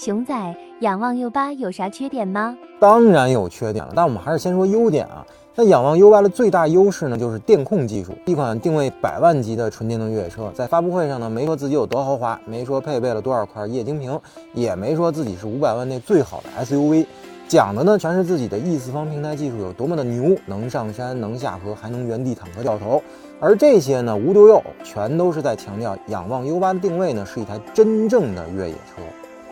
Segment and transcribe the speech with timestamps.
[0.00, 0.32] 熊仔，
[0.78, 2.56] 仰望 U8 有啥缺点吗？
[2.78, 5.26] 当然有缺点了，但我们还是先说优点啊。
[5.56, 8.12] 那仰望 U8 的最大优势呢，就是电控技术。
[8.24, 14.16] 一款定位百万级的纯电动越野车，在发布会上呢，没说自己有多豪华，没说配备了多少块液晶屏，
[14.54, 17.04] 也没说自己是五百万内最好的 SUV，
[17.48, 23.02] 讲的呢全是自己的 E 四方平台技术有多么的牛，能上山，能下河，还能原地坦克掉头。
[23.40, 29.02] 而这些呢无独有偶，全都是在强调仰望 U8 的定位呢是一台真正的越野车。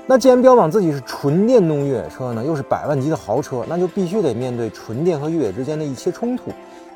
[0.08, 6.52] 那既然标榜自己是纯电动越野车呢，又是百万级的豪车，那就必须得面对纯电和越野之间的一些冲突，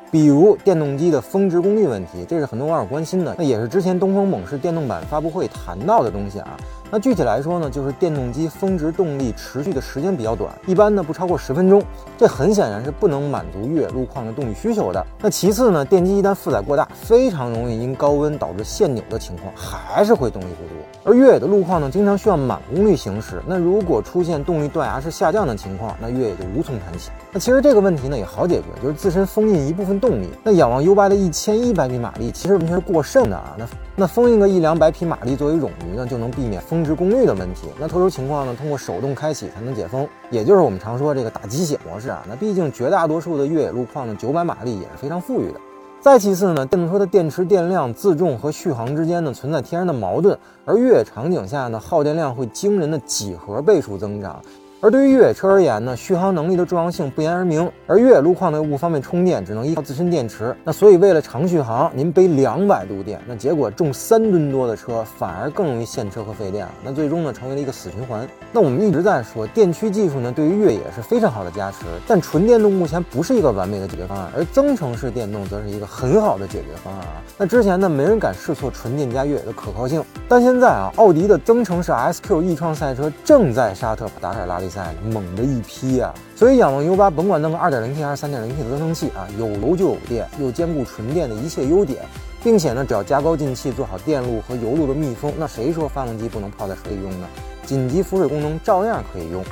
[0.09, 6.57] 比如电动机的峰值功率问题，这是很多网友关心的，那也是之前东风猛士电动版发布会谈到的东西啊。
[6.93, 11.81] 那具体来说呢，就是电动机峰值动力持续的时间比较短，一般呢不超过十分钟，
[12.17, 15.01] 这很显然是不能满足越野路况的动力需求的。
[15.21, 20.81] 那其次呢，电机一旦负载过大，非常容易因高温导致限扭的情况，还是会动力不足。
[21.05, 27.09] 而越野的路况呢，经常需要满功率行驶，那如果出现动力断崖式下降的情况，那越野就无从谈起。
[27.31, 30.27] 那其实这个问题呢也好解决，就是自身封印一部分动力。
[30.43, 33.65] 那仰望 U8 的一千一百匹马力其实完全是过剩的啊，那
[34.01, 37.67] 那封印个一两百匹马力作为冗余呢，就能避免峰值功率的问题。
[37.79, 42.25] 那特殊情况呢，通过手动开启才能解封，也就是我们常说这个打鸡血模式啊。
[42.27, 45.61] 那毕竟绝大多数的越野路况呢，九百马力也是非常富裕的。
[45.99, 50.35] 再其次呢，电动车的电池电量、自重和续航之间呢存在天然的矛盾，
[50.65, 54.41] 而越野场景下呢，耗电量会惊人的几何倍数增长。
[54.83, 57.71] 而对于越野车而言呢，续航能力的重要性不言而明。
[57.85, 60.55] 而越野路况呢又不方便充电，只能依靠自身电池。
[60.63, 66.67] 那所以为了长续航，您背两百度电，那结果重三吨多的车反而更容易陷车和费电。
[66.83, 68.27] 那最终呢成为了一个死循环。
[68.51, 77.21] 那我们一直在说电驱技术呢对于越野是非常好的加持，但纯电动目前不是一个完美的解决方案，而增程式电动则是一个很好的解决方案啊。
[77.37, 84.70] 那之前呢没人敢试错纯电加越野的可靠性，但现在啊奥迪的增程式 SQ 翼创赛车正在沙特达喀尔拉力。
[84.71, 86.11] 赛猛的一批啊！
[86.35, 92.03] 所以仰望 U8 甭管弄个 2.0T 还是 3.0T 的增程器啊，有油就有电，又兼顾纯电的一切优点，
[92.43, 97.27] 并且呢，只要加高进气，做好电路和油路的密封，那谁说发动机不能泡在水里用呢？
[97.65, 99.43] 紧急浮水功能照样可以用。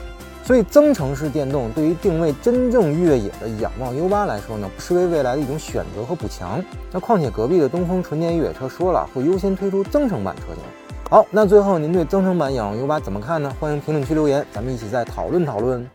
[0.44, 6.60] 所以增程式电动对于定位真正越野的仰望 U8 来说呢，不失为未来的一种选择和补强。
[6.92, 10.64] 那况且隔壁的东风纯电越野车说了，会优先推出增程版车型。
[11.12, 13.52] 好，那最后您对增程版仰望 U8 怎么看呢？
[13.60, 15.90] 欢迎评论区留言，咱们一起再讨论讨论。